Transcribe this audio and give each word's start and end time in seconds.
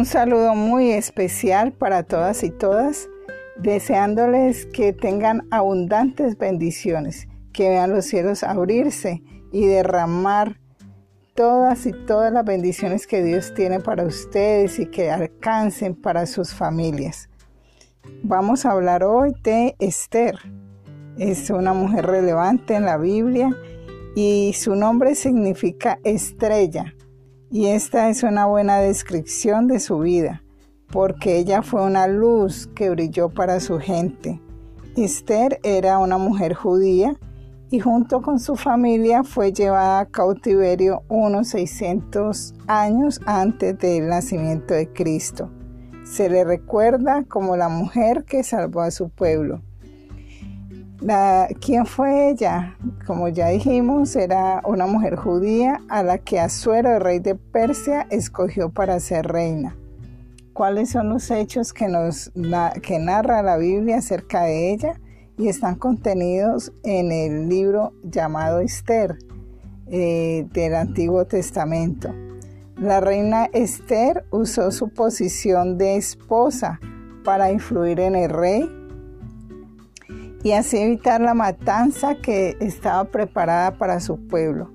Un 0.00 0.06
saludo 0.06 0.54
muy 0.54 0.92
especial 0.92 1.72
para 1.72 2.04
todas 2.04 2.42
y 2.42 2.48
todas, 2.48 3.10
deseándoles 3.58 4.64
que 4.64 4.94
tengan 4.94 5.46
abundantes 5.50 6.38
bendiciones, 6.38 7.28
que 7.52 7.68
vean 7.68 7.90
los 7.90 8.06
cielos 8.06 8.42
abrirse 8.42 9.22
y 9.52 9.66
derramar 9.66 10.58
todas 11.34 11.84
y 11.84 11.92
todas 11.92 12.32
las 12.32 12.46
bendiciones 12.46 13.06
que 13.06 13.22
Dios 13.22 13.52
tiene 13.52 13.78
para 13.80 14.04
ustedes 14.04 14.78
y 14.78 14.86
que 14.86 15.10
alcancen 15.10 15.94
para 15.94 16.24
sus 16.24 16.54
familias. 16.54 17.28
Vamos 18.22 18.64
a 18.64 18.70
hablar 18.70 19.04
hoy 19.04 19.34
de 19.42 19.76
Esther. 19.80 20.36
Es 21.18 21.50
una 21.50 21.74
mujer 21.74 22.06
relevante 22.06 22.72
en 22.72 22.86
la 22.86 22.96
Biblia 22.96 23.54
y 24.16 24.54
su 24.54 24.74
nombre 24.76 25.14
significa 25.14 25.98
estrella. 26.04 26.94
Y 27.52 27.66
esta 27.66 28.08
es 28.10 28.22
una 28.22 28.46
buena 28.46 28.78
descripción 28.78 29.66
de 29.66 29.80
su 29.80 29.98
vida, 29.98 30.40
porque 30.92 31.36
ella 31.36 31.62
fue 31.62 31.82
una 31.82 32.06
luz 32.06 32.68
que 32.76 32.90
brilló 32.90 33.28
para 33.28 33.58
su 33.58 33.80
gente. 33.80 34.40
Esther 34.96 35.58
era 35.64 35.98
una 35.98 36.16
mujer 36.16 36.54
judía 36.54 37.18
y 37.68 37.80
junto 37.80 38.22
con 38.22 38.38
su 38.38 38.54
familia 38.54 39.24
fue 39.24 39.52
llevada 39.52 39.98
a 39.98 40.06
cautiverio 40.06 41.02
unos 41.08 41.48
600 41.48 42.54
años 42.68 43.20
antes 43.26 43.76
del 43.80 44.06
nacimiento 44.06 44.74
de 44.74 44.88
Cristo. 44.92 45.50
Se 46.04 46.30
le 46.30 46.44
recuerda 46.44 47.24
como 47.24 47.56
la 47.56 47.68
mujer 47.68 48.24
que 48.26 48.44
salvó 48.44 48.82
a 48.82 48.92
su 48.92 49.08
pueblo. 49.08 49.60
¿Quién 51.60 51.86
fue 51.86 52.30
ella? 52.30 52.76
Como 53.06 53.28
ya 53.28 53.48
dijimos, 53.48 54.14
era 54.16 54.60
una 54.64 54.86
mujer 54.86 55.16
judía 55.16 55.80
a 55.88 56.02
la 56.02 56.18
que 56.18 56.40
Asuero, 56.40 56.96
el 56.96 57.00
rey 57.00 57.18
de 57.18 57.34
Persia, 57.34 58.06
escogió 58.10 58.70
para 58.70 59.00
ser 59.00 59.26
reina. 59.26 59.76
¿Cuáles 60.52 60.90
son 60.90 61.08
los 61.08 61.30
hechos 61.30 61.72
que, 61.72 61.88
nos, 61.88 62.30
que 62.82 62.98
narra 62.98 63.42
la 63.42 63.56
Biblia 63.56 63.98
acerca 63.98 64.42
de 64.42 64.72
ella? 64.72 65.00
y 65.40 65.48
están 65.48 65.76
contenidos 65.76 66.70
en 66.82 67.10
el 67.10 67.48
libro 67.48 67.94
llamado 68.02 68.60
Esther 68.60 69.16
eh, 69.86 70.46
del 70.52 70.74
Antiguo 70.74 71.24
Testamento. 71.24 72.14
La 72.76 73.00
reina 73.00 73.46
Esther 73.54 74.26
usó 74.30 74.70
su 74.70 74.90
posición 74.90 75.78
de 75.78 75.96
esposa 75.96 76.78
para 77.24 77.50
influir 77.50 78.00
en 78.00 78.16
el 78.16 78.28
rey 78.28 78.68
y 80.42 80.52
así 80.52 80.78
evitar 80.78 81.20
la 81.20 81.34
matanza 81.34 82.16
que 82.16 82.56
estaba 82.60 83.04
preparada 83.04 83.72
para 83.72 84.00
su 84.00 84.26
pueblo. 84.26 84.70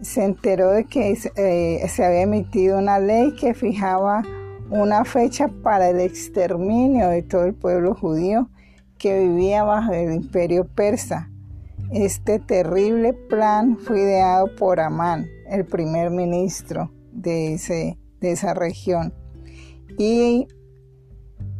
Se 0.00 0.24
enteró 0.24 0.70
de 0.70 0.84
que 0.84 1.16
eh, 1.36 1.88
se 1.88 2.04
había 2.04 2.22
emitido 2.22 2.78
una 2.78 2.98
ley 2.98 3.34
que 3.34 3.54
fijaba 3.54 4.22
una 4.70 5.04
fecha 5.04 5.48
para 5.48 5.88
el 5.88 6.00
exterminio 6.00 7.08
de 7.08 7.22
todo 7.22 7.44
el 7.44 7.54
pueblo 7.54 7.94
judío 7.94 8.50
que 8.98 9.20
vivía 9.20 9.62
bajo 9.62 9.92
el 9.92 10.12
imperio 10.12 10.66
persa. 10.66 11.30
Este 11.90 12.38
terrible 12.38 13.14
plan 13.14 13.78
fue 13.78 14.00
ideado 14.00 14.54
por 14.56 14.78
Amán, 14.80 15.26
el 15.48 15.64
primer 15.64 16.10
ministro 16.10 16.90
de, 17.12 17.58
de 18.20 18.30
esa 18.30 18.52
región. 18.52 19.14
Y 19.96 20.48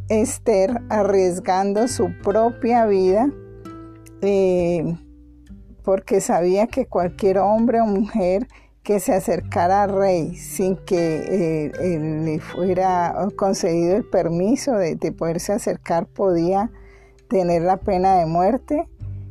Esther, 0.09 0.81
arriesgando 0.89 1.89
su 1.89 2.11
propia 2.23 2.87
vida, 2.87 3.31
eh, 4.23 4.97
porque 5.85 6.21
sabía 6.21 6.67
que 6.67 6.87
cualquier 6.87 7.39
hombre 7.39 7.81
o 7.81 7.87
mujer 7.87 8.47
que 8.83 9.01
se 9.01 9.13
acercara 9.13 9.83
al 9.83 9.95
rey 9.95 10.35
sin 10.35 10.77
que 10.77 11.71
eh, 11.79 11.99
le 11.99 12.41
fuera 12.41 13.29
concedido 13.37 13.97
el 13.97 14.05
permiso 14.05 14.73
de, 14.73 14.95
de 14.95 15.13
poderse 15.13 15.53
acercar 15.53 16.07
podía 16.07 16.71
tener 17.29 17.63
la 17.63 17.77
pena 17.77 18.17
de 18.17 18.27
muerte. 18.27 18.89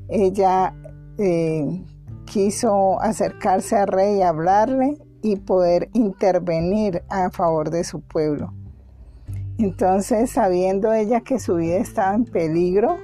Ella 0.09 0.75
eh, 1.17 1.83
quiso 2.25 3.01
acercarse 3.01 3.75
al 3.75 3.87
rey 3.87 4.17
y 4.17 4.21
hablarle 4.21 4.97
y 5.21 5.37
poder 5.37 5.89
intervenir 5.93 7.03
a 7.09 7.29
favor 7.31 7.71
de 7.71 7.83
su 7.83 8.01
pueblo. 8.01 8.53
Entonces, 9.57 10.29
sabiendo 10.29 10.93
ella 10.93 11.21
que 11.21 11.39
su 11.39 11.55
vida 11.55 11.77
estaba 11.77 12.13
en 12.13 12.25
peligro, 12.25 12.97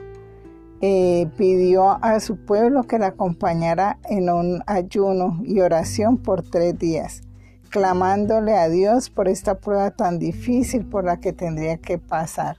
eh, 0.81 1.27
pidió 1.37 1.97
a 2.03 2.19
su 2.19 2.35
pueblo 2.35 2.83
que 2.83 2.99
la 2.99 3.07
acompañara 3.07 3.97
en 4.03 4.29
un 4.29 4.61
ayuno 4.67 5.39
y 5.43 5.61
oración 5.61 6.17
por 6.17 6.43
tres 6.43 6.77
días, 6.77 7.21
clamándole 7.69 8.55
a 8.55 8.69
Dios 8.69 9.09
por 9.09 9.27
esta 9.27 9.55
prueba 9.55 9.91
tan 9.91 10.19
difícil 10.19 10.85
por 10.85 11.05
la 11.05 11.21
que 11.21 11.33
tendría 11.33 11.77
que 11.77 11.97
pasar. 11.97 12.57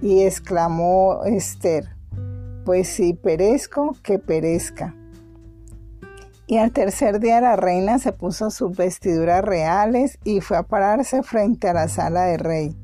Y 0.00 0.22
exclamó 0.22 1.24
Esther, 1.24 1.90
pues 2.64 2.88
si 2.88 3.14
perezco, 3.14 3.94
que 4.02 4.18
perezca. 4.18 4.96
Y 6.48 6.56
al 6.56 6.72
tercer 6.72 7.20
día 7.20 7.40
la 7.40 7.54
reina 7.54 8.00
se 8.00 8.12
puso 8.12 8.50
sus 8.50 8.76
vestiduras 8.76 9.44
reales 9.44 10.18
y 10.24 10.40
fue 10.40 10.56
a 10.56 10.64
pararse 10.64 11.22
frente 11.22 11.68
a 11.68 11.74
la 11.74 11.88
sala 11.88 12.24
del 12.24 12.40
rey. 12.40 12.81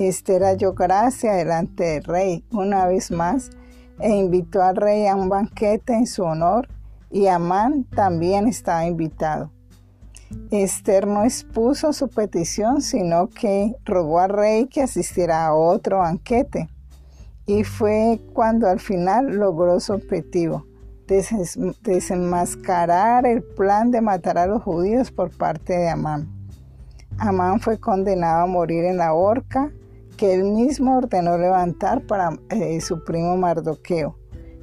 Esther 0.00 0.42
halló 0.42 0.72
gracia 0.72 1.34
delante 1.34 1.84
del 1.84 2.04
rey 2.04 2.44
una 2.50 2.86
vez 2.86 3.10
más 3.10 3.50
e 3.98 4.08
invitó 4.08 4.62
al 4.62 4.76
rey 4.76 5.06
a 5.06 5.14
un 5.14 5.28
banquete 5.28 5.92
en 5.92 6.06
su 6.06 6.22
honor 6.22 6.68
y 7.10 7.26
Amán 7.26 7.84
también 7.84 8.48
estaba 8.48 8.86
invitado. 8.86 9.50
Esther 10.50 11.06
no 11.06 11.24
expuso 11.24 11.92
su 11.92 12.08
petición, 12.08 12.80
sino 12.82 13.28
que 13.28 13.74
rogó 13.84 14.20
al 14.20 14.30
rey 14.30 14.66
que 14.66 14.82
asistiera 14.82 15.44
a 15.46 15.54
otro 15.54 15.98
banquete. 15.98 16.68
Y 17.46 17.64
fue 17.64 18.20
cuando 18.32 18.68
al 18.68 18.78
final 18.78 19.36
logró 19.36 19.80
su 19.80 19.92
objetivo, 19.92 20.66
desenmascarar 21.82 23.26
el 23.26 23.42
plan 23.42 23.90
de 23.90 24.00
matar 24.00 24.38
a 24.38 24.46
los 24.46 24.62
judíos 24.62 25.10
por 25.10 25.36
parte 25.36 25.76
de 25.76 25.88
Amán. 25.88 26.28
Amán 27.18 27.58
fue 27.58 27.78
condenado 27.78 28.44
a 28.44 28.46
morir 28.46 28.84
en 28.84 28.98
la 28.98 29.12
horca 29.12 29.72
que 30.20 30.34
él 30.34 30.44
mismo 30.44 30.98
ordenó 30.98 31.38
levantar 31.38 32.02
para 32.02 32.38
eh, 32.50 32.78
su 32.82 33.02
primo 33.04 33.38
Mardoqueo. 33.38 34.18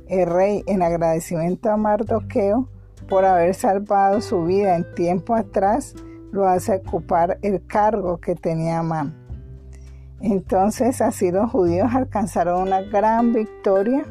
El 0.07 0.27
rey, 0.27 0.63
en 0.67 0.83
agradecimiento 0.83 1.71
a 1.71 1.77
Mardoqueo, 1.77 2.69
por 3.09 3.25
haber 3.25 3.55
salvado 3.55 4.21
su 4.21 4.45
vida 4.45 4.75
en 4.75 4.85
tiempo 4.93 5.33
atrás, 5.33 5.95
lo 6.31 6.47
hace 6.47 6.75
ocupar 6.75 7.39
el 7.41 7.65
cargo 7.65 8.19
que 8.19 8.35
tenía 8.35 8.77
Amán. 8.77 9.17
Entonces 10.21 11.01
así 11.01 11.31
los 11.31 11.49
judíos 11.49 11.89
alcanzaron 11.91 12.61
una 12.61 12.81
gran 12.81 13.33
victoria 13.33 14.05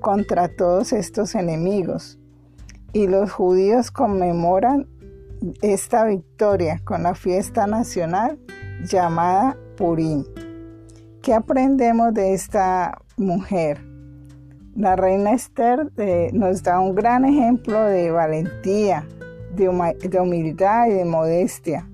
contra 0.00 0.48
todos 0.48 0.94
estos 0.94 1.34
enemigos. 1.34 2.18
Y 2.94 3.06
los 3.06 3.30
judíos 3.30 3.90
conmemoran 3.90 4.88
esta 5.60 6.06
victoria 6.06 6.80
con 6.84 7.02
la 7.02 7.14
fiesta 7.14 7.66
nacional 7.66 8.38
llamada 8.82 9.58
Purim. 9.76 10.24
¿Qué 11.22 11.34
aprendemos 11.34 12.14
de 12.14 12.32
esta 12.32 12.98
mujer? 13.18 13.84
La 14.74 14.96
reina 14.96 15.34
Esther 15.34 15.92
eh, 15.98 16.30
nos 16.32 16.62
da 16.62 16.80
un 16.80 16.94
gran 16.94 17.26
ejemplo 17.26 17.78
de 17.84 18.10
valentía, 18.10 19.06
de, 19.54 19.68
humildad 19.68 20.86
y 20.86 20.92
de 20.92 21.04
modestia. 21.04 21.86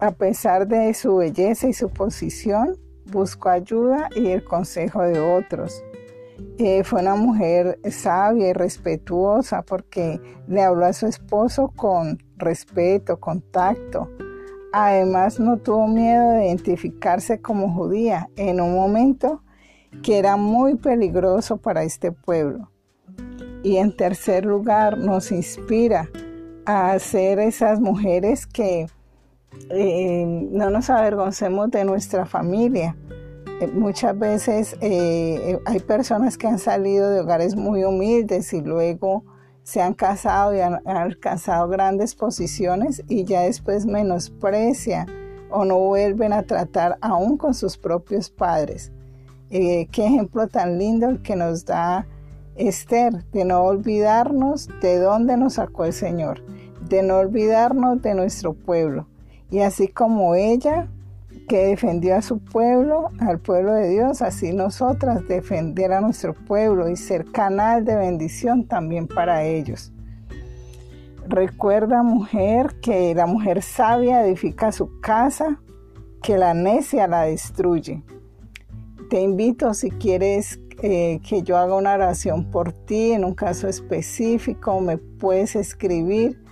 A 0.00 0.10
pesar 0.10 0.66
de 0.66 0.92
su 0.94 1.18
belleza 1.18 1.68
y 1.68 1.72
su 1.72 1.88
posición, 1.88 2.76
buscó 3.04 3.50
ayuda 3.50 4.08
y 4.16 4.26
el 4.26 4.42
consejo 4.42 5.02
de 5.02 5.20
otros. 5.20 5.80
Eh, 6.58 6.82
fue 6.82 7.00
una 7.00 7.14
mujer 7.14 7.78
sabia 7.92 8.48
y 8.48 8.52
respetuosa 8.54 9.62
porque 9.62 10.20
le 10.48 10.64
habló 10.64 10.84
a 10.84 10.92
su 10.92 11.06
esposo 11.06 11.72
con 11.76 12.18
respeto, 12.36 13.20
con 13.20 13.40
tacto. 13.40 14.10
Además, 14.72 15.40
no 15.40 15.56
tuvo 15.56 15.88
miedo 15.88 16.30
de 16.32 16.46
identificarse 16.46 17.40
como 17.40 17.72
judía 17.72 18.28
en 18.36 18.60
un 18.60 18.74
momento 18.74 19.42
que 20.02 20.18
era 20.18 20.36
muy 20.36 20.76
peligroso 20.76 21.56
para 21.56 21.82
este 21.84 22.12
pueblo. 22.12 22.70
Y 23.62 23.78
en 23.78 23.96
tercer 23.96 24.44
lugar, 24.44 24.98
nos 24.98 25.32
inspira 25.32 26.08
a 26.66 26.98
ser 26.98 27.38
esas 27.38 27.80
mujeres 27.80 28.46
que 28.46 28.86
eh, 29.70 30.24
no 30.26 30.70
nos 30.70 30.90
avergoncemos 30.90 31.70
de 31.70 31.84
nuestra 31.84 32.26
familia. 32.26 32.94
Eh, 33.60 33.66
muchas 33.68 34.16
veces 34.18 34.76
eh, 34.80 35.58
hay 35.64 35.80
personas 35.80 36.36
que 36.36 36.46
han 36.46 36.58
salido 36.58 37.10
de 37.10 37.20
hogares 37.20 37.56
muy 37.56 37.84
humildes 37.84 38.52
y 38.52 38.60
luego 38.60 39.24
se 39.68 39.82
han 39.82 39.92
casado 39.92 40.54
y 40.54 40.60
han, 40.60 40.80
alcanzado 40.86 41.68
grandes 41.68 42.14
posiciones 42.14 43.02
y 43.06 43.24
ya 43.24 43.42
después 43.42 43.84
menosprecian 43.84 45.06
o 45.50 45.66
no 45.66 45.78
vuelven 45.78 46.32
a 46.32 46.42
tratar 46.42 46.96
aún 47.02 47.36
con 47.36 47.52
sus 47.52 47.76
propios 47.76 48.30
padres. 48.30 48.90
Eh, 49.50 49.86
qué 49.92 50.06
ejemplo 50.06 50.48
tan 50.48 50.78
lindo 50.78 51.10
el 51.10 51.20
que 51.20 51.36
nos 51.36 51.66
da 51.66 52.06
Esther, 52.56 53.26
de 53.30 53.44
no 53.44 53.60
olvidarnos 53.60 54.70
de 54.80 55.00
dónde 55.00 55.36
nos 55.36 55.54
sacó 55.54 55.84
el 55.84 55.92
Señor, 55.92 56.42
de 56.88 57.02
no 57.02 57.18
olvidarnos 57.18 58.00
de 58.00 58.14
nuestro 58.14 58.54
pueblo. 58.54 59.06
Y 59.50 59.60
así 59.60 59.86
como 59.86 60.34
ella 60.34 60.88
que 61.48 61.66
defendió 61.66 62.14
a 62.14 62.22
su 62.22 62.38
pueblo, 62.38 63.10
al 63.18 63.40
pueblo 63.40 63.72
de 63.72 63.88
Dios, 63.88 64.22
así 64.22 64.52
nosotras 64.52 65.26
defender 65.26 65.92
a 65.92 66.00
nuestro 66.00 66.34
pueblo 66.34 66.88
y 66.88 66.96
ser 66.96 67.24
canal 67.32 67.84
de 67.84 67.96
bendición 67.96 68.66
también 68.66 69.08
para 69.08 69.44
ellos. 69.44 69.92
Recuerda, 71.26 72.02
mujer, 72.02 72.76
que 72.80 73.14
la 73.14 73.26
mujer 73.26 73.62
sabia 73.62 74.24
edifica 74.24 74.70
su 74.72 75.00
casa, 75.00 75.60
que 76.22 76.38
la 76.38 76.54
necia 76.54 77.08
la 77.08 77.22
destruye. 77.22 78.02
Te 79.10 79.20
invito, 79.20 79.72
si 79.74 79.90
quieres 79.90 80.60
eh, 80.82 81.20
que 81.26 81.42
yo 81.42 81.56
haga 81.56 81.74
una 81.74 81.94
oración 81.94 82.50
por 82.50 82.72
ti 82.72 83.12
en 83.12 83.24
un 83.24 83.34
caso 83.34 83.68
específico, 83.68 84.80
me 84.80 84.98
puedes 84.98 85.56
escribir 85.56 86.42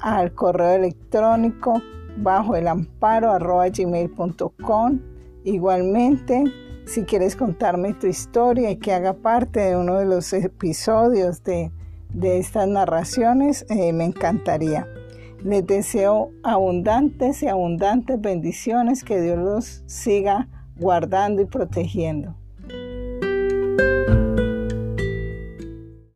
al 0.00 0.34
correo 0.34 0.72
electrónico 0.72 1.80
bajo 2.18 2.56
el 2.56 2.68
amparo 2.68 3.30
arroba 3.32 3.68
gmail.com. 3.68 5.00
Igualmente, 5.44 6.44
si 6.84 7.04
quieres 7.04 7.36
contarme 7.36 7.94
tu 7.94 8.06
historia 8.06 8.70
y 8.70 8.76
que 8.76 8.92
haga 8.92 9.14
parte 9.14 9.60
de 9.60 9.76
uno 9.76 9.98
de 9.98 10.06
los 10.06 10.32
episodios 10.32 11.42
de, 11.44 11.70
estas 12.22 12.66
narraciones, 12.68 13.64
eh, 13.70 13.92
me 13.92 14.04
encantaría. 14.04 14.88
Les 15.44 15.66
deseo 15.66 16.30
abundantes 16.42 17.42
y 17.42 17.48
abundantes 17.48 18.20
bendiciones, 18.20 19.04
que 19.04 19.20
Dios 19.20 19.38
los 19.38 19.82
siga 19.86 20.48
guardando 20.76 21.42
y 21.42 21.46
protegiendo. 21.46 22.39